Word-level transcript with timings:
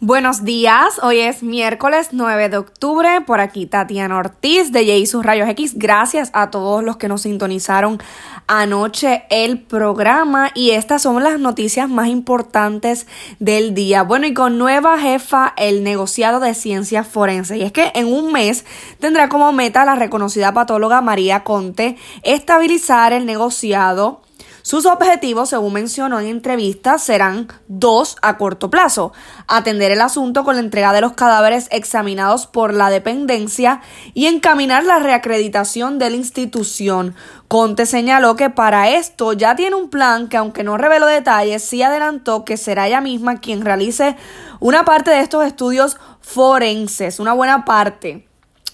Buenos 0.00 0.44
días, 0.44 1.00
hoy 1.02 1.18
es 1.18 1.42
miércoles 1.42 2.10
9 2.12 2.50
de 2.50 2.56
octubre, 2.56 3.20
por 3.26 3.40
aquí 3.40 3.66
Tatiana 3.66 4.16
Ortiz 4.16 4.70
de 4.70 4.86
J 4.86 5.10
sus 5.10 5.26
Rayos 5.26 5.48
X. 5.48 5.72
Gracias 5.74 6.30
a 6.34 6.52
todos 6.52 6.84
los 6.84 6.98
que 6.98 7.08
nos 7.08 7.22
sintonizaron 7.22 7.98
anoche 8.46 9.24
el 9.28 9.60
programa 9.60 10.52
y 10.54 10.70
estas 10.70 11.02
son 11.02 11.24
las 11.24 11.40
noticias 11.40 11.88
más 11.88 12.06
importantes 12.06 13.08
del 13.40 13.74
día. 13.74 14.04
Bueno, 14.04 14.28
y 14.28 14.34
con 14.34 14.56
nueva 14.56 15.00
jefa 15.00 15.52
el 15.56 15.82
negociado 15.82 16.38
de 16.38 16.54
ciencias 16.54 17.04
forenses. 17.04 17.56
Y 17.56 17.62
es 17.62 17.72
que 17.72 17.90
en 17.96 18.06
un 18.06 18.32
mes 18.32 18.64
tendrá 19.00 19.28
como 19.28 19.50
meta 19.50 19.84
la 19.84 19.96
reconocida 19.96 20.54
patóloga 20.54 21.00
María 21.00 21.42
Conte 21.42 21.96
estabilizar 22.22 23.12
el 23.12 23.26
negociado 23.26 24.22
sus 24.62 24.86
objetivos, 24.86 25.50
según 25.50 25.72
mencionó 25.72 26.20
en 26.20 26.26
entrevistas, 26.26 27.02
serán 27.02 27.48
dos 27.68 28.16
a 28.22 28.36
corto 28.36 28.70
plazo. 28.70 29.12
Atender 29.46 29.90
el 29.92 30.00
asunto 30.00 30.44
con 30.44 30.56
la 30.56 30.60
entrega 30.60 30.92
de 30.92 31.00
los 31.00 31.12
cadáveres 31.12 31.68
examinados 31.70 32.46
por 32.46 32.74
la 32.74 32.90
dependencia 32.90 33.80
y 34.14 34.26
encaminar 34.26 34.84
la 34.84 34.98
reacreditación 34.98 35.98
de 35.98 36.10
la 36.10 36.16
institución. 36.16 37.14
Conte 37.48 37.86
señaló 37.86 38.36
que 38.36 38.50
para 38.50 38.90
esto 38.90 39.32
ya 39.32 39.56
tiene 39.56 39.76
un 39.76 39.88
plan 39.88 40.28
que 40.28 40.36
aunque 40.36 40.64
no 40.64 40.76
reveló 40.76 41.06
detalles, 41.06 41.62
sí 41.62 41.82
adelantó 41.82 42.44
que 42.44 42.56
será 42.56 42.86
ella 42.86 43.00
misma 43.00 43.40
quien 43.40 43.64
realice 43.64 44.16
una 44.60 44.84
parte 44.84 45.10
de 45.10 45.20
estos 45.20 45.46
estudios 45.46 45.96
forenses, 46.20 47.20
una 47.20 47.32
buena 47.32 47.64
parte. 47.64 48.27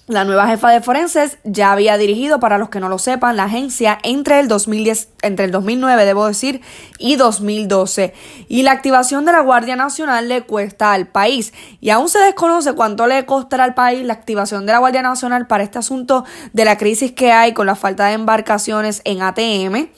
La 0.06 0.24
nueva 0.24 0.46
jefa 0.48 0.68
de 0.68 0.82
forenses 0.82 1.38
ya 1.44 1.72
había 1.72 1.96
dirigido, 1.96 2.38
para 2.38 2.58
los 2.58 2.68
que 2.68 2.78
no 2.78 2.90
lo 2.90 2.98
sepan, 2.98 3.38
la 3.38 3.44
agencia 3.44 3.98
entre 4.02 4.38
el 4.38 4.48
2010, 4.48 5.08
entre 5.22 5.46
el 5.46 5.50
2009, 5.50 6.04
debo 6.04 6.26
decir, 6.26 6.60
y 6.98 7.16
2012. 7.16 8.12
Y 8.48 8.64
la 8.64 8.72
activación 8.72 9.24
de 9.24 9.32
la 9.32 9.40
Guardia 9.40 9.76
Nacional 9.76 10.28
le 10.28 10.42
cuesta 10.42 10.92
al 10.92 11.06
país. 11.06 11.54
Y 11.80 11.88
aún 11.88 12.10
se 12.10 12.18
desconoce 12.18 12.74
cuánto 12.74 13.06
le 13.06 13.24
costará 13.24 13.64
al 13.64 13.72
país 13.72 14.04
la 14.04 14.12
activación 14.12 14.66
de 14.66 14.72
la 14.72 14.78
Guardia 14.78 15.00
Nacional 15.00 15.46
para 15.46 15.64
este 15.64 15.78
asunto 15.78 16.26
de 16.52 16.66
la 16.66 16.76
crisis 16.76 17.12
que 17.12 17.32
hay 17.32 17.54
con 17.54 17.66
la 17.66 17.74
falta 17.74 18.08
de 18.08 18.12
embarcaciones 18.12 19.00
en 19.04 19.22
ATM. 19.22 19.88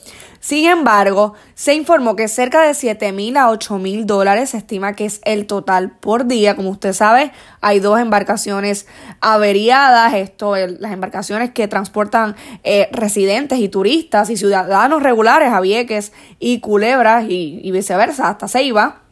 Sin 0.47 0.69
embargo, 0.69 1.35
se 1.57 1.75
informó 1.75 2.15
que 2.15 2.29
cerca 2.29 2.63
de 2.63 2.73
7 2.73 3.11
mil 3.11 3.37
a 3.37 3.51
8 3.51 3.79
mil 3.79 4.07
dólares 4.07 4.51
se 4.51 4.59
estima 4.59 4.93
que 4.93 5.05
es 5.05 5.21
el 5.25 5.49
total 5.49 5.91
por 5.99 6.29
día. 6.29 6.55
Como 6.55 6.71
usted 6.71 6.93
sabe, 6.93 7.33
hay 7.61 7.81
dos 7.81 7.99
embarcaciones 7.99 8.87
averiadas, 9.21 10.15
esto, 10.15 10.55
las 10.55 10.93
embarcaciones 10.93 11.51
que 11.51 11.67
transportan 11.67 12.37
eh, 12.63 12.89
residentes 12.93 13.59
y 13.59 13.69
turistas 13.69 14.31
y 14.31 14.37
ciudadanos 14.37 15.03
regulares 15.03 15.53
a 15.53 15.61
Vieques 15.61 16.13
y 16.39 16.61
Culebras 16.61 17.25
y, 17.29 17.59
y 17.65 17.73
viceversa, 17.73 18.29
hasta 18.29 18.47
Ceiba 18.47 19.03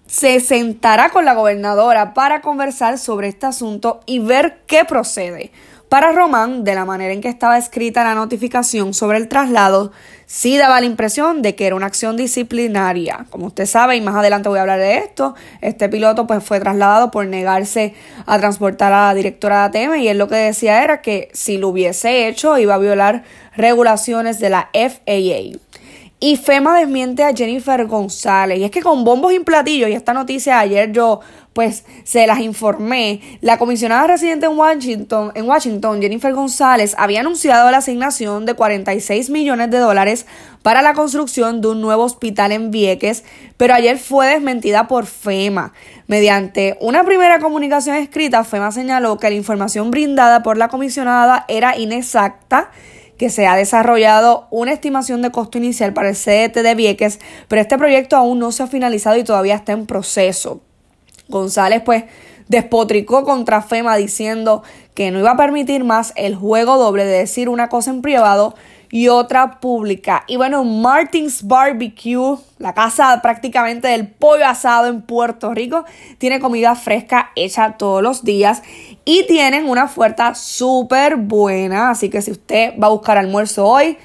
se 0.07 0.39
sentará 0.39 1.09
con 1.09 1.23
la 1.23 1.35
gobernadora 1.35 2.15
para 2.15 2.41
conversar 2.41 2.97
sobre 2.97 3.27
este 3.27 3.45
asunto 3.45 3.99
y 4.07 4.17
ver 4.17 4.63
qué 4.65 4.85
procede. 4.85 5.51
Para 5.89 6.11
Román, 6.11 6.63
de 6.63 6.73
la 6.73 6.83
manera 6.83 7.13
en 7.13 7.21
que 7.21 7.29
estaba 7.29 7.57
escrita 7.59 8.03
la 8.03 8.15
notificación 8.15 8.93
sobre 8.93 9.19
el 9.19 9.27
traslado, 9.27 9.91
sí 10.25 10.57
daba 10.57 10.79
la 10.79 10.87
impresión 10.87 11.43
de 11.43 11.53
que 11.55 11.67
era 11.67 11.75
una 11.75 11.85
acción 11.85 12.17
disciplinaria. 12.17 13.27
Como 13.29 13.45
usted 13.45 13.67
sabe, 13.67 13.95
y 13.95 14.01
más 14.01 14.15
adelante 14.15 14.49
voy 14.49 14.57
a 14.57 14.61
hablar 14.61 14.79
de 14.79 14.97
esto, 14.97 15.35
este 15.61 15.87
piloto 15.87 16.25
pues 16.25 16.43
fue 16.43 16.59
trasladado 16.59 17.11
por 17.11 17.27
negarse 17.27 17.93
a 18.25 18.39
transportar 18.39 18.93
a 18.93 19.07
la 19.07 19.13
directora 19.13 19.69
de 19.69 19.85
ATM 19.85 19.95
y 19.97 20.07
él 20.07 20.17
lo 20.17 20.27
que 20.27 20.35
decía 20.35 20.83
era 20.83 21.01
que 21.01 21.29
si 21.33 21.59
lo 21.59 21.69
hubiese 21.69 22.27
hecho 22.27 22.57
iba 22.57 22.73
a 22.73 22.79
violar 22.79 23.23
regulaciones 23.55 24.39
de 24.39 24.49
la 24.49 24.69
FAA. 24.73 25.59
Y 26.25 26.37
FEMA 26.37 26.79
desmiente 26.79 27.23
a 27.23 27.35
Jennifer 27.35 27.85
González. 27.85 28.57
Y 28.57 28.63
es 28.63 28.71
que 28.71 28.81
con 28.81 29.03
bombos 29.03 29.31
y 29.31 29.41
platillos, 29.41 29.91
y 29.91 29.93
esta 29.93 30.11
noticia 30.11 30.57
ayer 30.57 30.91
yo 30.91 31.19
pues 31.53 31.85
se 32.03 32.25
las 32.25 32.39
informé. 32.39 33.21
La 33.41 33.59
comisionada 33.59 34.07
residente 34.07 34.47
en 34.47 34.57
Washington, 34.57 35.31
en 35.35 35.47
Washington, 35.47 36.01
Jennifer 36.01 36.33
González, 36.33 36.95
había 36.97 37.19
anunciado 37.19 37.69
la 37.69 37.77
asignación 37.77 38.47
de 38.47 38.55
46 38.55 39.29
millones 39.29 39.69
de 39.69 39.77
dólares 39.77 40.25
para 40.63 40.81
la 40.81 40.95
construcción 40.95 41.61
de 41.61 41.67
un 41.67 41.81
nuevo 41.81 42.01
hospital 42.01 42.51
en 42.53 42.71
Vieques, 42.71 43.23
pero 43.55 43.75
ayer 43.75 43.99
fue 43.99 44.25
desmentida 44.25 44.87
por 44.87 45.05
FEMA. 45.05 45.73
Mediante 46.07 46.75
una 46.81 47.03
primera 47.03 47.37
comunicación 47.37 47.97
escrita, 47.97 48.43
FEMA 48.43 48.71
señaló 48.71 49.19
que 49.19 49.29
la 49.29 49.35
información 49.35 49.91
brindada 49.91 50.41
por 50.41 50.57
la 50.57 50.69
comisionada 50.69 51.45
era 51.47 51.77
inexacta 51.77 52.71
que 53.17 53.29
se 53.29 53.47
ha 53.47 53.55
desarrollado 53.55 54.47
una 54.51 54.73
estimación 54.73 55.21
de 55.21 55.31
costo 55.31 55.57
inicial 55.57 55.93
para 55.93 56.09
el 56.09 56.15
CDT 56.15 56.61
de 56.61 56.75
Vieques, 56.75 57.19
pero 57.47 57.61
este 57.61 57.77
proyecto 57.77 58.15
aún 58.17 58.39
no 58.39 58.51
se 58.51 58.63
ha 58.63 58.67
finalizado 58.67 59.17
y 59.17 59.23
todavía 59.23 59.55
está 59.55 59.71
en 59.71 59.85
proceso. 59.85 60.61
González 61.27 61.81
pues 61.83 62.03
despotricó 62.47 63.23
contra 63.23 63.61
FEMA 63.61 63.95
diciendo 63.97 64.63
que 64.93 65.11
no 65.11 65.19
iba 65.19 65.31
a 65.31 65.37
permitir 65.37 65.83
más 65.83 66.13
el 66.15 66.35
juego 66.35 66.77
doble 66.77 67.05
de 67.05 67.19
decir 67.19 67.49
una 67.49 67.69
cosa 67.69 67.91
en 67.91 68.01
privado 68.01 68.55
y 68.91 69.07
otra 69.07 69.59
pública. 69.59 70.23
Y 70.27 70.37
bueno, 70.37 70.63
Martins 70.63 71.45
Barbecue, 71.45 72.37
la 72.59 72.73
casa 72.73 73.19
prácticamente 73.21 73.87
del 73.87 74.07
pollo 74.07 74.47
asado 74.47 74.87
en 74.87 75.01
Puerto 75.01 75.53
Rico, 75.53 75.85
tiene 76.17 76.39
comida 76.39 76.75
fresca 76.75 77.31
hecha 77.35 77.77
todos 77.77 78.01
los 78.01 78.23
días 78.23 78.63
y 79.03 79.25
tienen 79.27 79.69
una 79.69 79.85
oferta 79.85 80.35
súper 80.35 81.17
buena. 81.17 81.89
Así 81.89 82.09
que 82.09 82.21
si 82.21 82.31
usted 82.31 82.73
va 82.81 82.87
a 82.87 82.91
buscar 82.91 83.17
almuerzo 83.17 83.65
hoy, 83.65 83.97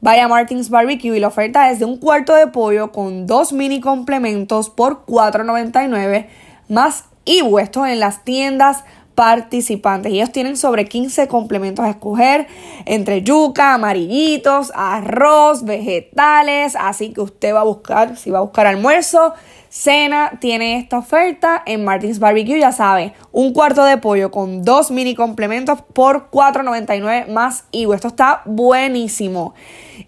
vaya 0.00 0.24
a 0.24 0.28
Martins 0.28 0.70
Barbecue 0.70 1.16
y 1.16 1.20
la 1.20 1.28
oferta 1.28 1.70
es 1.70 1.78
de 1.78 1.86
un 1.86 1.96
cuarto 1.96 2.34
de 2.34 2.46
pollo 2.46 2.92
con 2.92 3.26
dos 3.26 3.52
mini 3.52 3.80
complementos 3.80 4.70
por 4.70 5.06
$4.99 5.06 6.26
más 6.68 7.04
impuestos 7.24 7.88
en 7.88 8.00
las 8.00 8.24
tiendas 8.24 8.84
participantes. 9.14 10.12
Ellos 10.12 10.32
tienen 10.32 10.56
sobre 10.56 10.86
15 10.86 11.28
complementos 11.28 11.84
a 11.84 11.90
escoger 11.90 12.46
entre 12.84 13.22
yuca, 13.22 13.74
amarillitos, 13.74 14.72
arroz, 14.74 15.64
vegetales. 15.64 16.76
Así 16.78 17.12
que 17.12 17.20
usted 17.20 17.54
va 17.54 17.60
a 17.60 17.64
buscar, 17.64 18.16
si 18.16 18.30
va 18.30 18.38
a 18.38 18.42
buscar 18.42 18.66
almuerzo, 18.66 19.34
cena, 19.68 20.38
tiene 20.40 20.78
esta 20.78 20.98
oferta 20.98 21.62
en 21.66 21.84
Martins 21.84 22.18
Barbecue. 22.18 22.58
Ya 22.58 22.72
sabe, 22.72 23.12
un 23.32 23.52
cuarto 23.52 23.84
de 23.84 23.98
pollo 23.98 24.30
con 24.30 24.64
dos 24.64 24.90
mini 24.90 25.14
complementos 25.14 25.80
por 25.82 26.30
$4.99 26.30 27.28
más 27.28 27.64
IVA. 27.72 27.96
Esto 27.96 28.08
está 28.08 28.42
buenísimo. 28.44 29.54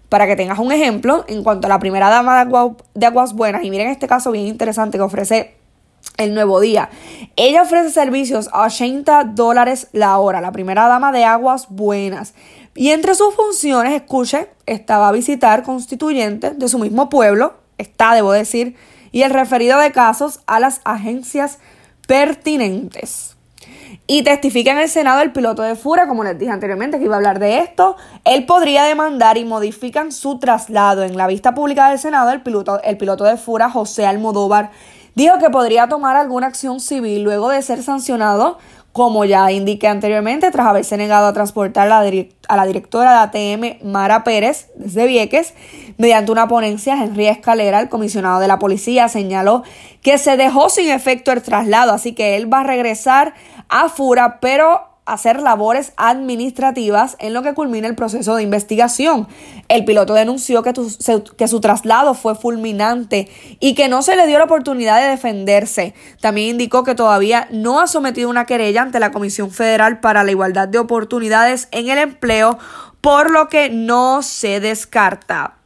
Para 0.09 0.27
que 0.27 0.35
tengas 0.35 0.59
un 0.59 0.71
ejemplo, 0.71 1.25
en 1.27 1.43
cuanto 1.43 1.65
a 1.65 1.69
la 1.69 1.79
primera 1.79 2.09
dama 2.09 2.45
de, 2.45 3.05
Aguas 3.05 3.33
Buenas, 3.33 3.63
y 3.63 3.71
miren 3.71 3.87
este 3.87 4.07
caso 4.07 4.29
bien 4.31 4.45
interesante 4.45 4.99
que 4.99 5.03
ofrece 5.03 5.55
el 6.17 6.35
nuevo 6.35 6.59
día. 6.59 6.91
Ella 7.35 7.63
ofrece 7.63 7.89
servicios 7.89 8.47
a 8.53 8.67
80 8.67 9.23
dólares 9.33 9.87
la 9.91 10.19
hora, 10.19 10.39
la 10.39 10.51
primera 10.51 10.87
dama 10.87 11.11
de 11.11 11.25
Aguas 11.25 11.65
Buenas. 11.69 12.35
Y 12.75 12.89
entre 12.89 13.16
sus 13.16 13.33
funciones, 13.33 13.94
escuche, 13.94 14.50
estaba 14.66 15.07
a 15.07 15.13
visitar 15.13 15.63
constituyentes 15.63 16.60
de 16.60 16.68
su 16.68 16.77
mismo 16.77 17.10
pueblo, 17.10 17.54
está, 17.77 18.13
debo 18.13 18.33
decir, 18.33 18.75
y 19.13 19.22
el 19.24 19.31
referido 19.31 19.80
de 19.80 19.94
casos 19.94 20.42
a 20.45 20.60
las 20.60 20.81
agencias 20.83 21.60
pertinentes. 22.06 23.38
Y 24.07 24.24
testifica 24.24 24.74
en 24.74 24.80
el 24.80 24.89
Senado 24.89 25.22
el 25.22 25.31
piloto 25.31 25.62
de 25.63 25.75
Fura, 25.75 26.06
como 26.06 26.25
les 26.25 26.38
dije 26.38 26.51
anteriormente 26.51 27.00
que 27.00 27.06
iba 27.06 27.16
a 27.16 27.18
hablar 27.18 27.39
de 27.39 27.60
esto. 27.60 27.95
Él 28.25 28.45
podría 28.45 28.83
demandar 28.83 29.38
y 29.38 29.45
modifican 29.45 30.12
su 30.12 30.38
traslado. 30.38 31.04
En 31.04 31.16
la 31.16 31.28
vista 31.28 31.56
pública 31.56 31.89
del 31.89 31.98
Senado, 31.98 32.31
el 32.31 32.44
piloto, 32.44 32.81
el 32.83 32.98
piloto 32.98 33.24
de 33.24 33.38
Fura, 33.38 33.69
José 33.69 34.06
Almodóvar, 34.06 34.71
dijo 35.16 35.39
que 35.39 35.50
podría 35.50 35.88
tomar 35.88 36.18
alguna 36.18 36.48
acción 36.48 36.81
civil 36.81 37.24
luego 37.24 37.50
de 37.50 37.62
ser 37.62 37.81
sancionado 37.81 38.57
como 38.95 39.25
ya 39.25 39.51
indiqué 39.51 39.89
anteriormente, 39.89 40.50
tras 40.51 40.68
haberse 40.68 40.95
negado 40.95 41.27
a 41.27 41.33
transportar 41.33 41.92
a 41.92 42.56
la, 42.56 42.65
directora 42.65 43.12
de 43.12 43.18
ATM, 43.57 43.92
Mara 43.92 44.24
Pérez, 44.24 44.69
desde 44.77 45.06
Vieques, 45.06 45.53
mediante 45.97 46.31
una 46.31 46.47
ponencia, 46.47 47.03
Henry 47.03 47.27
Escalera, 47.27 47.81
el 47.81 47.89
comisionado 47.89 48.39
de 48.39 48.47
la 48.47 48.57
policía, 48.57 49.09
señaló 49.09 49.63
que 50.01 50.18
se 50.18 50.38
dejó 50.38 50.69
sin 50.69 50.89
efecto 50.89 51.33
el 51.33 51.42
traslado, 51.42 51.92
así 51.92 52.13
que 52.13 52.38
él 52.38 52.51
va 52.51 52.62
a 52.62 52.63
regresar 52.63 53.33
a 53.68 53.89
Fura, 53.89 54.39
pero 54.39 54.94
hacer 55.06 55.42
labores 55.42 55.94
administrativas 55.98 57.16
en 57.19 57.34
lo 57.34 57.44
que 57.44 57.54
culmina 57.54 57.88
el 57.88 57.96
proceso 57.96 58.36
de 58.36 58.44
investigación. 58.44 59.28
El 59.68 59.86
piloto 59.86 60.13
denunció 60.13 60.63
que, 60.63 60.74
que, 61.38 61.48
su 61.48 61.62
traslado 61.62 62.13
fue 62.13 62.36
fulminante 62.36 63.30
y 63.60 63.75
que 63.75 63.88
no 63.88 64.02
se 64.02 64.16
le 64.16 64.28
dio 64.28 64.40
la 64.40 64.46
oportunidad 64.46 65.02
de 65.02 65.10
defenderse. 65.10 65.94
También 66.22 66.50
indicó 66.50 66.84
que 66.84 66.96
todavía 66.96 67.48
no 67.52 67.80
ha 67.80 67.88
sometido 67.88 68.30
una 68.30 68.46
querella 68.46 68.81
ante 68.81 69.00
la 69.00 69.12
Comisión 69.12 69.52
Federal 69.52 70.00
para 70.00 70.24
la 70.24 70.31
Igualdad 70.31 70.68
de 70.68 70.80
Oportunidades 70.80 71.68
en 71.72 71.90
el 71.90 72.00
Empleo, 72.00 72.57
por 73.02 73.30
lo 73.30 73.48
que 73.50 73.69
no 73.69 74.24
se 74.24 74.60
descarta 74.60 75.57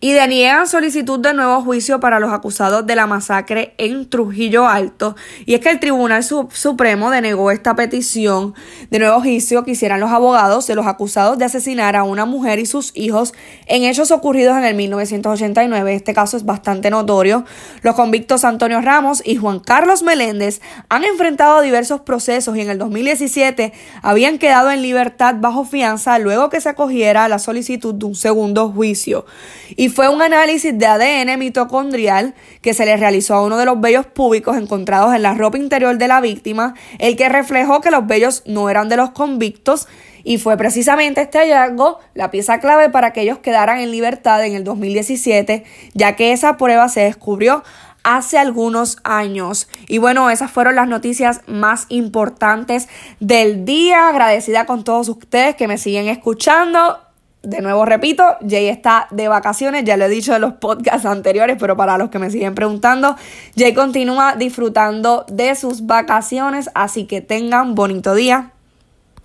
y 0.00 0.12
deniegan 0.12 0.66
solicitud 0.66 1.18
de 1.20 1.34
nuevo 1.34 1.62
juicio 1.62 2.00
para 2.00 2.20
los 2.20 2.32
acusados 2.32 2.86
de 2.86 2.96
la 2.96 3.06
masacre 3.06 3.74
en 3.78 4.08
Trujillo 4.08 4.66
Alto. 4.66 5.16
Y 5.46 5.54
es 5.54 5.60
que 5.60 5.70
el 5.70 5.80
Tribunal 5.80 6.22
Supremo 6.24 7.10
denegó 7.10 7.50
esta 7.50 7.74
petición 7.74 8.54
de 8.90 8.98
nuevo 8.98 9.20
juicio 9.20 9.64
que 9.64 9.72
hicieran 9.72 10.00
los 10.00 10.10
abogados 10.10 10.66
de 10.66 10.74
los 10.74 10.86
acusados 10.86 11.38
de 11.38 11.44
asesinar 11.44 11.96
a 11.96 12.04
una 12.04 12.26
mujer 12.26 12.58
y 12.58 12.66
sus 12.66 12.92
hijos 12.94 13.32
en 13.66 13.84
hechos 13.84 14.10
ocurridos 14.10 14.56
en 14.56 14.64
el 14.64 14.74
1989. 14.74 15.94
Este 15.94 16.14
caso 16.14 16.36
es 16.36 16.44
bastante 16.44 16.90
notorio. 16.90 17.44
Los 17.82 17.94
convictos 17.94 18.44
Antonio 18.44 18.80
Ramos 18.80 19.22
y 19.24 19.36
Juan 19.36 19.60
Carlos 19.60 20.02
Meléndez 20.02 20.60
han 20.88 21.04
enfrentado 21.04 21.60
diversos 21.60 22.00
procesos 22.00 22.56
y 22.56 22.60
en 22.60 22.70
el 22.70 22.78
2017 22.78 23.72
habían 24.02 24.38
quedado 24.38 24.70
en 24.70 24.82
libertad 24.82 25.36
bajo 25.38 25.64
fianza 25.64 26.18
luego 26.18 26.50
que 26.50 26.60
se 26.60 26.68
acogiera 26.68 27.24
a 27.24 27.28
la 27.28 27.38
solicitud 27.38 27.94
de 27.94 28.06
un 28.06 28.14
segundo 28.14 28.70
juicio. 28.70 29.24
Y 29.84 29.90
fue 29.90 30.08
un 30.08 30.22
análisis 30.22 30.78
de 30.78 30.86
ADN 30.86 31.38
mitocondrial 31.38 32.34
que 32.62 32.72
se 32.72 32.86
le 32.86 32.96
realizó 32.96 33.34
a 33.34 33.44
uno 33.44 33.58
de 33.58 33.66
los 33.66 33.78
vellos 33.78 34.06
públicos 34.06 34.56
encontrados 34.56 35.14
en 35.14 35.20
la 35.20 35.34
ropa 35.34 35.58
interior 35.58 35.98
de 35.98 36.08
la 36.08 36.22
víctima, 36.22 36.72
el 36.98 37.16
que 37.16 37.28
reflejó 37.28 37.82
que 37.82 37.90
los 37.90 38.06
vellos 38.06 38.44
no 38.46 38.70
eran 38.70 38.88
de 38.88 38.96
los 38.96 39.10
convictos 39.10 39.86
y 40.22 40.38
fue 40.38 40.56
precisamente 40.56 41.20
este 41.20 41.36
hallazgo 41.36 41.98
la 42.14 42.30
pieza 42.30 42.60
clave 42.60 42.88
para 42.88 43.12
que 43.12 43.20
ellos 43.20 43.40
quedaran 43.40 43.78
en 43.78 43.90
libertad 43.90 44.42
en 44.46 44.54
el 44.54 44.64
2017, 44.64 45.64
ya 45.92 46.16
que 46.16 46.32
esa 46.32 46.56
prueba 46.56 46.88
se 46.88 47.00
descubrió 47.00 47.62
hace 48.04 48.38
algunos 48.38 48.96
años. 49.04 49.68
Y 49.86 49.98
bueno, 49.98 50.30
esas 50.30 50.50
fueron 50.50 50.76
las 50.76 50.88
noticias 50.88 51.42
más 51.46 51.84
importantes 51.90 52.88
del 53.20 53.66
día. 53.66 54.08
Agradecida 54.08 54.64
con 54.64 54.82
todos 54.82 55.10
ustedes 55.10 55.56
que 55.56 55.68
me 55.68 55.76
siguen 55.76 56.08
escuchando 56.08 57.03
de 57.44 57.60
nuevo 57.60 57.84
repito, 57.84 58.24
Jay 58.48 58.68
está 58.68 59.06
de 59.10 59.28
vacaciones, 59.28 59.84
ya 59.84 59.96
lo 59.96 60.06
he 60.06 60.08
dicho 60.08 60.34
en 60.34 60.40
los 60.40 60.54
podcasts 60.54 61.06
anteriores, 61.06 61.56
pero 61.60 61.76
para 61.76 61.98
los 61.98 62.10
que 62.10 62.18
me 62.18 62.30
siguen 62.30 62.54
preguntando, 62.54 63.16
Jay 63.56 63.74
continúa 63.74 64.34
disfrutando 64.36 65.26
de 65.28 65.54
sus 65.54 65.86
vacaciones, 65.86 66.70
así 66.74 67.04
que 67.04 67.20
tengan 67.20 67.74
bonito 67.74 68.14
día. 68.14 68.53